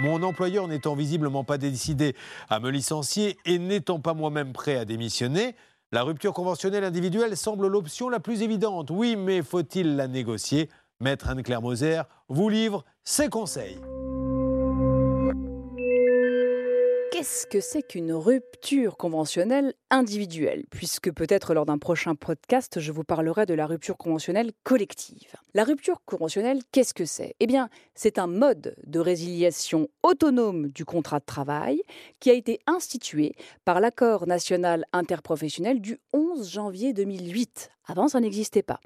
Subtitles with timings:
[0.00, 2.16] Mon employeur n'étant visiblement pas décidé
[2.48, 5.54] à me licencier et n'étant pas moi-même prêt à démissionner,
[5.92, 8.90] la rupture conventionnelle individuelle semble l'option la plus évidente.
[8.90, 10.70] Oui, mais faut-il la négocier?
[11.00, 13.78] Maître Anne-Claire Moser vous livre ses conseils.
[17.30, 20.64] Qu'est-ce que c'est qu'une rupture conventionnelle individuelle?
[20.68, 25.36] Puisque peut-être lors d'un prochain podcast, je vous parlerai de la rupture conventionnelle collective.
[25.54, 27.36] La rupture conventionnelle, qu'est-ce que c'est?
[27.38, 31.80] Eh bien, c'est un mode de résiliation autonome du contrat de travail
[32.18, 37.70] qui a été institué par l'accord national interprofessionnel du 11 janvier 2008.
[37.86, 38.80] Avant, ça n'existait pas.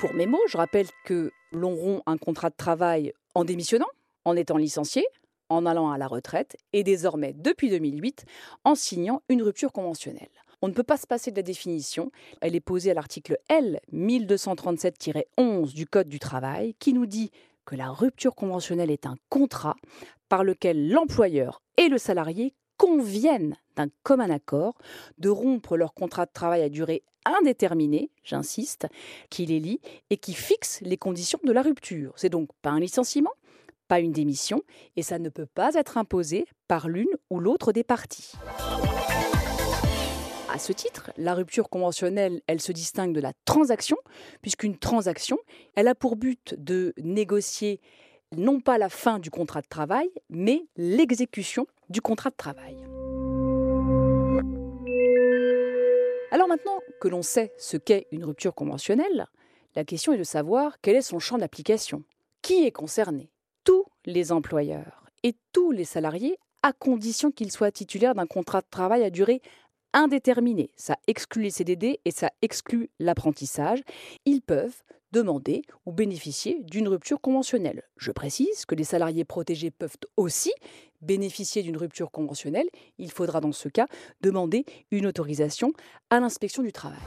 [0.00, 3.86] Pour mes mots, je rappelle que l'on rompt un contrat de travail en démissionnant
[4.28, 5.04] en étant licencié,
[5.48, 8.26] en allant à la retraite et désormais, depuis 2008,
[8.64, 10.28] en signant une rupture conventionnelle.
[10.60, 12.10] On ne peut pas se passer de la définition.
[12.40, 17.30] Elle est posée à l'article L 1237-11 du Code du travail qui nous dit
[17.64, 19.76] que la rupture conventionnelle est un contrat
[20.28, 24.74] par lequel l'employeur et le salarié conviennent d'un commun accord
[25.18, 28.86] de rompre leur contrat de travail à durée indéterminée, j'insiste,
[29.30, 32.12] qui les lie et qui fixe les conditions de la rupture.
[32.16, 33.32] C'est donc pas un licenciement,
[33.88, 34.62] pas une démission,
[34.96, 38.32] et ça ne peut pas être imposé par l'une ou l'autre des parties.
[40.50, 43.96] À ce titre, la rupture conventionnelle, elle se distingue de la transaction,
[44.42, 45.38] puisqu'une transaction,
[45.74, 47.80] elle a pour but de négocier
[48.36, 52.76] non pas la fin du contrat de travail, mais l'exécution du contrat de travail.
[56.30, 59.26] Alors maintenant que l'on sait ce qu'est une rupture conventionnelle,
[59.74, 62.02] la question est de savoir quel est son champ d'application.
[62.42, 63.30] Qui est concerné?
[64.08, 69.04] Les employeurs et tous les salariés à condition qu'ils soient titulaires d'un contrat de travail
[69.04, 69.42] à durée
[69.92, 70.70] indéterminée.
[70.76, 73.82] Ça exclut les CDD et ça exclut l'apprentissage.
[74.24, 77.82] Ils peuvent demander ou bénéficier d'une rupture conventionnelle.
[77.96, 80.52] Je précise que les salariés protégés peuvent aussi
[81.00, 82.68] bénéficier d'une rupture conventionnelle.
[82.98, 83.86] Il faudra dans ce cas
[84.20, 85.72] demander une autorisation
[86.10, 86.98] à l'inspection du travail.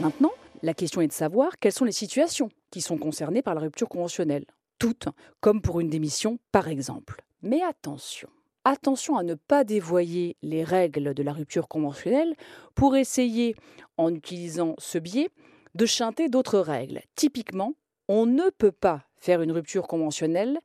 [0.00, 0.32] Maintenant,
[0.62, 3.88] la question est de savoir quelles sont les situations qui sont concernées par la rupture
[3.88, 4.44] conventionnelle
[4.78, 5.08] toutes,
[5.40, 7.22] comme pour une démission par exemple.
[7.42, 8.28] Mais attention,
[8.64, 12.34] attention à ne pas dévoyer les règles de la rupture conventionnelle
[12.74, 13.54] pour essayer,
[13.96, 15.30] en utilisant ce biais,
[15.74, 17.00] de chanter d'autres règles.
[17.14, 17.74] Typiquement,
[18.08, 20.58] on ne peut pas faire une rupture conventionnelle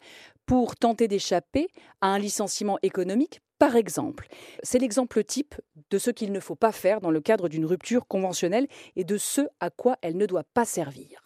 [0.46, 1.68] pour tenter d'échapper
[2.02, 4.28] à un licenciement économique, par exemple.
[4.64, 5.56] C'est l'exemple type
[5.90, 9.18] de ce qu'il ne faut pas faire dans le cadre d'une rupture conventionnelle et de
[9.18, 11.22] ce à quoi elle ne doit pas servir.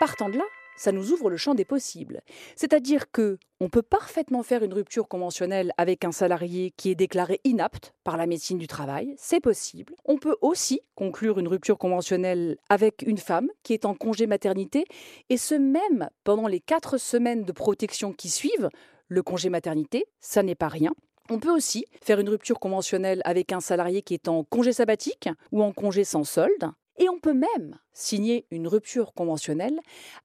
[0.00, 0.44] Partant de là,
[0.78, 2.22] ça nous ouvre le champ des possibles.
[2.56, 7.40] C'est-à-dire que on peut parfaitement faire une rupture conventionnelle avec un salarié qui est déclaré
[7.44, 9.94] inapte par la médecine du travail, c'est possible.
[10.04, 14.84] On peut aussi conclure une rupture conventionnelle avec une femme qui est en congé maternité,
[15.28, 18.70] et ce même pendant les quatre semaines de protection qui suivent
[19.08, 20.92] le congé maternité, ça n'est pas rien.
[21.30, 25.28] On peut aussi faire une rupture conventionnelle avec un salarié qui est en congé sabbatique
[25.52, 26.70] ou en congé sans solde.
[26.98, 29.78] Et on peut même signer une rupture conventionnelle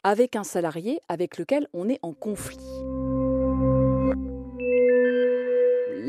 [0.03, 2.57] avec un salarié avec lequel on est en conflit.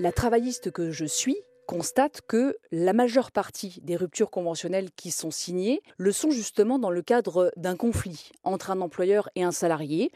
[0.00, 1.36] La travailliste que je suis
[1.66, 6.90] constate que la majeure partie des ruptures conventionnelles qui sont signées le sont justement dans
[6.90, 10.12] le cadre d'un conflit entre un employeur et un salarié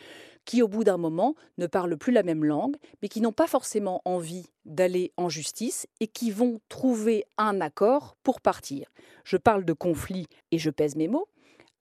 [0.49, 3.47] qui, au bout d'un moment, ne parlent plus la même langue, mais qui n'ont pas
[3.47, 8.89] forcément envie d'aller en justice et qui vont trouver un accord pour partir.
[9.25, 11.29] Je parle de conflit et je pèse mes mots.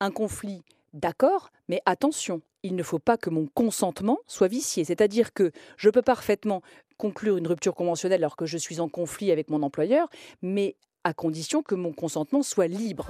[0.01, 4.84] Un conflit, d'accord, mais attention, il ne faut pas que mon consentement soit vicié.
[4.84, 6.61] C'est-à-dire que je peux parfaitement
[6.97, 10.09] conclure une rupture conventionnelle alors que je suis en conflit avec mon employeur,
[10.41, 10.75] mais
[11.05, 13.08] à condition que mon consentement soit libre.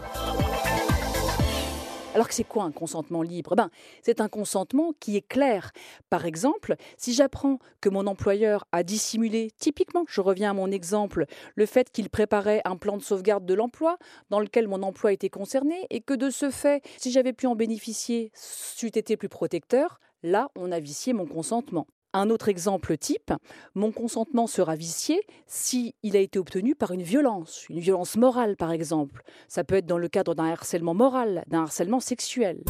[2.18, 3.56] Alors que c'est quoi un consentement libre?
[3.56, 3.70] Ben,
[4.02, 5.72] C'est un consentement qui est clair.
[6.10, 11.28] Par exemple, si j'apprends que mon employeur a dissimulé, typiquement, je reviens à mon exemple,
[11.54, 14.00] le fait qu'il préparait un plan de sauvegarde de l'emploi
[14.32, 17.54] dans lequel mon emploi était concerné et que de ce fait, si j'avais pu en
[17.54, 21.86] bénéficier, c'eût été plus protecteur, là, on a vicié mon consentement.
[22.18, 23.32] Un autre exemple type,
[23.76, 28.58] mon consentement sera vicié si il a été obtenu par une violence, une violence morale
[28.58, 29.22] par exemple.
[29.48, 32.64] Ça peut être dans le cadre d'un harcèlement moral, d'un harcèlement sexuel.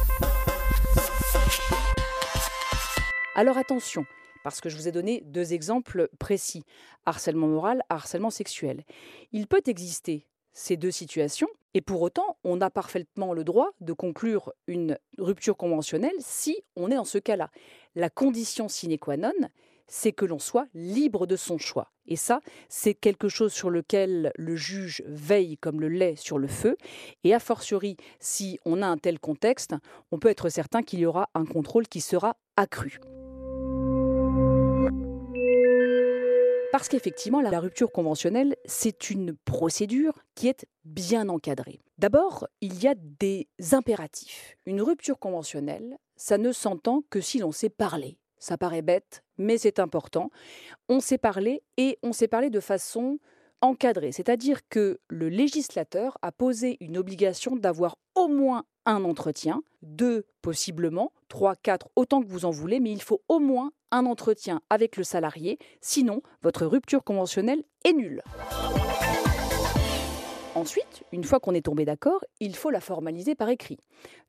[3.35, 4.03] Alors attention,
[4.43, 6.65] parce que je vous ai donné deux exemples précis,
[7.05, 8.83] harcèlement moral, harcèlement sexuel.
[9.31, 13.93] Il peut exister ces deux situations, et pour autant, on a parfaitement le droit de
[13.93, 17.51] conclure une rupture conventionnelle si on est dans ce cas-là.
[17.97, 19.33] La condition sine qua non,
[19.87, 21.91] c'est que l'on soit libre de son choix.
[22.05, 26.47] Et ça, c'est quelque chose sur lequel le juge veille comme le lait sur le
[26.47, 26.77] feu.
[27.23, 29.73] Et a fortiori, si on a un tel contexte,
[30.11, 32.99] on peut être certain qu'il y aura un contrôle qui sera accru.
[36.77, 41.79] Parce qu'effectivement, la rupture conventionnelle, c'est une procédure qui est bien encadrée.
[41.97, 44.55] D'abord, il y a des impératifs.
[44.67, 48.19] Une rupture conventionnelle, ça ne s'entend que si l'on sait parler.
[48.37, 50.29] Ça paraît bête, mais c'est important.
[50.87, 53.17] On sait parler et on sait parler de façon
[53.61, 60.27] encadrée, c'est-à-dire que le législateur a posé une obligation d'avoir au moins un entretien, deux
[60.43, 64.61] possiblement, trois, quatre, autant que vous en voulez, mais il faut au moins un entretien
[64.69, 68.21] avec le salarié, sinon votre rupture conventionnelle est nulle.
[70.55, 73.77] Ensuite, une fois qu'on est tombé d'accord, il faut la formaliser par écrit.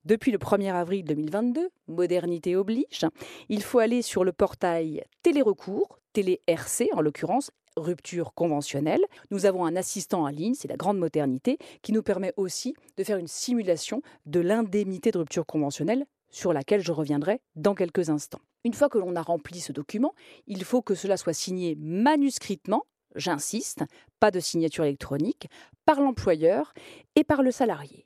[0.05, 3.07] Depuis le 1er avril 2022, modernité oblige,
[3.49, 9.03] il faut aller sur le portail télérecours, télé-RC en l'occurrence, rupture conventionnelle.
[9.31, 13.03] Nous avons un assistant en ligne, c'est la grande modernité, qui nous permet aussi de
[13.03, 18.41] faire une simulation de l'indemnité de rupture conventionnelle sur laquelle je reviendrai dans quelques instants.
[18.63, 20.13] Une fois que l'on a rempli ce document,
[20.47, 22.85] il faut que cela soit signé manuscritement,
[23.15, 23.83] j'insiste,
[24.19, 25.47] pas de signature électronique,
[25.85, 26.73] par l'employeur
[27.15, 28.05] et par le salarié.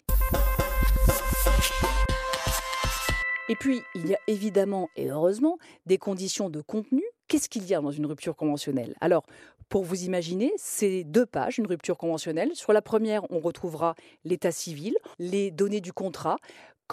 [3.49, 7.03] Et puis, il y a évidemment et heureusement des conditions de contenu.
[7.27, 8.95] Qu'est-ce qu'il y a dans une rupture conventionnelle?
[9.01, 9.25] Alors,
[9.67, 12.51] pour vous imaginer, c'est deux pages, une rupture conventionnelle.
[12.53, 16.37] Sur la première, on retrouvera l'état civil, les données du contrat,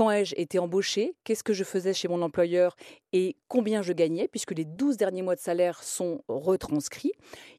[0.00, 2.74] quand ai-je été embauché, qu'est-ce que je faisais chez mon employeur?
[3.12, 7.12] Et combien je gagnais, puisque les 12 derniers mois de salaire sont retranscrits.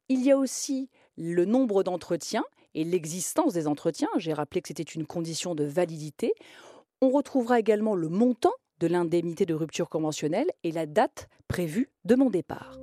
[0.10, 2.44] Il y a aussi le nombre d'entretiens
[2.74, 4.08] et l'existence des entretiens.
[4.18, 6.34] J'ai rappelé que c'était une condition de validité.
[7.00, 12.16] On retrouvera également le montant de l'indemnité de rupture conventionnelle et la date prévue de
[12.16, 12.80] mon départ.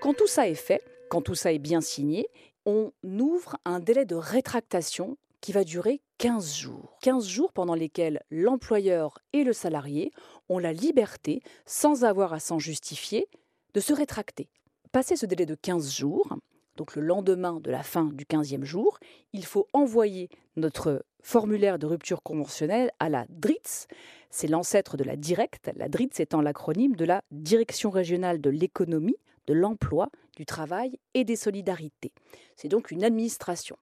[0.00, 2.26] Quand tout ça est fait, quand tout ça est bien signé,
[2.64, 6.98] on ouvre un délai de rétractation qui va durer 15 jours.
[7.02, 10.12] 15 jours pendant lesquels l'employeur et le salarié
[10.48, 13.28] ont la liberté, sans avoir à s'en justifier,
[13.74, 14.48] de se rétracter.
[14.92, 16.36] Passé ce délai de 15 jours,
[16.76, 18.98] donc le lendemain de la fin du 15e jour,
[19.32, 23.86] il faut envoyer notre formulaire de rupture conventionnelle à la DRITS.
[24.30, 29.16] C'est l'ancêtre de la DIRECT, la DRITS étant l'acronyme de la Direction régionale de l'économie,
[29.46, 32.12] de l'emploi, du travail et des solidarités.
[32.56, 33.76] C'est donc une administration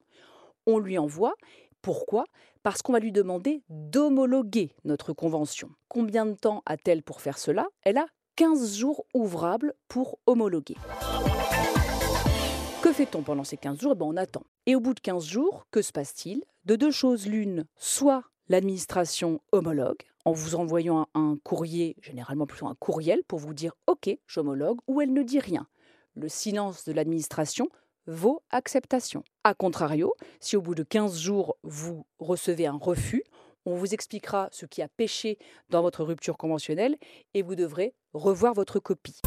[0.69, 1.35] on lui envoie.
[1.83, 2.25] Pourquoi?
[2.63, 5.71] Parce qu'on va lui demander d'homologuer notre convention.
[5.89, 7.67] Combien de temps a-t-elle pour faire cela?
[7.83, 8.07] Elle a
[8.37, 10.77] 15 jours ouvrables pour homologuer.
[12.83, 13.93] Que fait-on pendant ces 15 jours?
[13.95, 14.45] Eh ben, On attend.
[14.67, 16.45] Et au bout de 15 jours, que se passe-t-il?
[16.65, 22.75] De deux choses l'une, soit l'administration homologue, en vous envoyant un, courrier, généralement plutôt un
[22.75, 25.67] courriel, pour vous dire OK, j'homologue, ou elle ne dit rien.
[26.15, 27.69] Le silence de l'administration
[28.09, 29.23] vaut acceptation.
[29.45, 33.23] A contrario, si au bout de 15 jours, vous recevez un refus,
[33.67, 35.39] on vous expliquera ce qui a péché
[35.69, 36.97] dans votre rupture conventionnelle
[37.35, 39.21] et vous devrez revoir votre copie.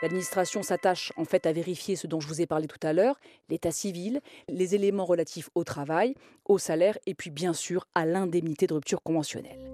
[0.00, 3.20] L'administration s'attache en fait à vérifier ce dont je vous ai parlé tout à l'heure,
[3.48, 6.14] l'état civil, les éléments relatifs au travail,
[6.44, 9.70] au salaire et puis bien sûr à l'indemnité de rupture conventionnelle.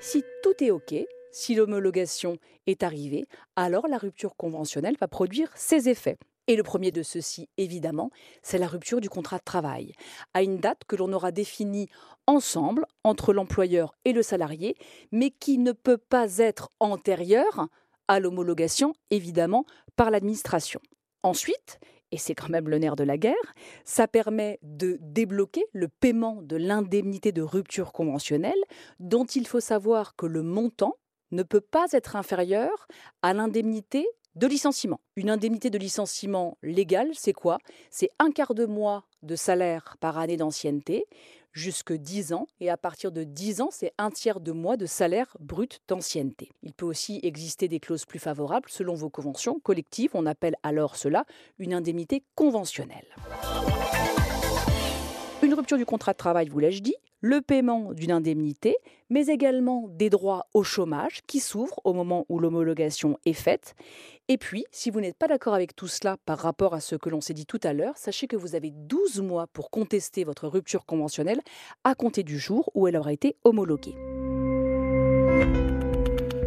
[0.00, 0.94] Si tout est OK,
[1.32, 3.24] si l'homologation est arrivée,
[3.56, 6.18] alors la rupture conventionnelle va produire ses effets.
[6.48, 8.10] Et le premier de ceux-ci, évidemment,
[8.42, 9.92] c'est la rupture du contrat de travail,
[10.34, 11.88] à une date que l'on aura définie
[12.26, 14.76] ensemble entre l'employeur et le salarié,
[15.12, 17.68] mais qui ne peut pas être antérieure
[18.08, 19.64] à l'homologation, évidemment,
[19.96, 20.80] par l'administration.
[21.22, 21.78] Ensuite,
[22.10, 26.42] et c'est quand même le nerf de la guerre, ça permet de débloquer le paiement
[26.42, 28.60] de l'indemnité de rupture conventionnelle,
[28.98, 30.96] dont il faut savoir que le montant
[31.32, 32.86] ne peut pas être inférieur
[33.22, 35.00] à l'indemnité de licenciement.
[35.16, 37.58] Une indemnité de licenciement légale, c'est quoi?
[37.90, 41.06] C'est un quart de mois de salaire par année d'ancienneté
[41.52, 44.86] jusque 10 ans et à partir de 10 ans, c'est un tiers de mois de
[44.86, 46.50] salaire brut d'ancienneté.
[46.62, 50.96] Il peut aussi exister des clauses plus favorables selon vos conventions collectives, on appelle alors
[50.96, 51.24] cela
[51.58, 53.06] une indemnité conventionnelle.
[55.42, 58.76] Une rupture du contrat de travail, vous l'ai-je dit, le paiement d'une indemnité,
[59.08, 63.74] mais également des droits au chômage qui s'ouvrent au moment où l'homologation est faite.
[64.28, 67.08] Et puis, si vous n'êtes pas d'accord avec tout cela par rapport à ce que
[67.08, 70.48] l'on s'est dit tout à l'heure, sachez que vous avez 12 mois pour contester votre
[70.48, 71.40] rupture conventionnelle
[71.84, 73.94] à compter du jour où elle aura été homologuée.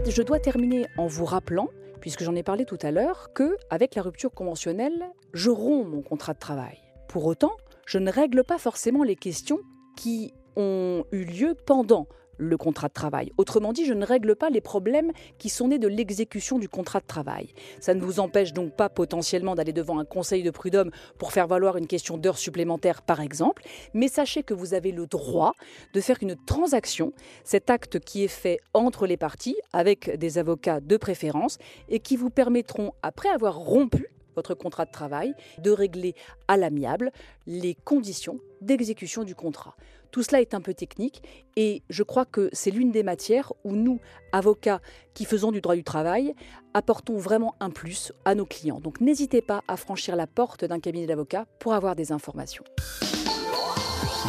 [0.08, 1.70] Je dois terminer en vous rappelant
[2.05, 6.03] puisque j'en ai parlé tout à l'heure, que avec la rupture conventionnelle, je romps mon
[6.03, 6.77] contrat de travail.
[7.08, 7.53] Pour autant,
[7.88, 9.58] je ne règle pas forcément les questions
[9.98, 12.08] qui ont eu lieu pendant
[12.38, 13.32] le contrat de travail.
[13.38, 17.00] Autrement dit, je ne règle pas les problèmes qui sont nés de l'exécution du contrat
[17.00, 17.54] de travail.
[17.80, 21.48] Ça ne vous empêche donc pas potentiellement d'aller devant un conseil de prud'homme pour faire
[21.48, 25.54] valoir une question d'heures supplémentaires, par exemple, mais sachez que vous avez le droit
[25.94, 30.80] de faire une transaction, cet acte qui est fait entre les parties, avec des avocats
[30.80, 31.58] de préférence,
[31.90, 36.14] et qui vous permettront, après avoir rompu votre contrat de travail, de régler
[36.48, 37.12] à l'amiable
[37.48, 39.76] les conditions d'exécution du contrat.
[40.12, 41.22] Tout cela est un peu technique
[41.56, 44.00] et je crois que c'est l'une des matières où nous,
[44.32, 44.82] avocats
[45.14, 46.34] qui faisons du droit du travail,
[46.74, 48.80] apportons vraiment un plus à nos clients.
[48.80, 52.64] Donc n'hésitez pas à franchir la porte d'un cabinet d'avocats pour avoir des informations.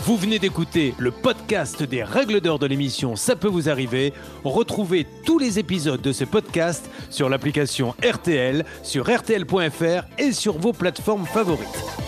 [0.03, 4.13] Vous venez d'écouter le podcast des règles d'or de l'émission Ça peut vous arriver.
[4.45, 10.73] Retrouvez tous les épisodes de ce podcast sur l'application RTL, sur rtl.fr et sur vos
[10.73, 12.06] plateformes favorites.